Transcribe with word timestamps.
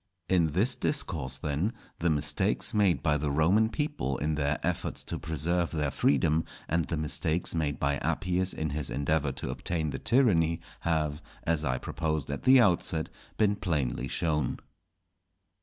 In 0.27 0.47
this 0.47 0.73
Discourse 0.73 1.37
then 1.37 1.73
the 1.99 2.09
mistakes 2.09 2.73
made 2.73 3.03
by 3.03 3.17
the 3.19 3.29
Roman 3.29 3.69
people 3.69 4.17
in 4.17 4.33
their 4.33 4.57
efforts 4.65 5.03
to 5.03 5.19
preserve 5.19 5.69
their 5.69 5.91
freedom 5.91 6.43
and 6.67 6.85
the 6.85 6.97
mistakes 6.97 7.53
made 7.53 7.79
by 7.79 7.97
Appius 7.97 8.51
in 8.51 8.71
his 8.71 8.89
endeavour 8.89 9.31
to 9.33 9.51
obtain 9.51 9.91
the 9.91 9.99
tyranny, 9.99 10.59
have, 10.79 11.21
as 11.43 11.63
I 11.63 11.77
proposed 11.77 12.31
at 12.31 12.41
the 12.41 12.59
outset, 12.59 13.11
been 13.37 13.55
plainly 13.55 14.07
shown. 14.07 14.57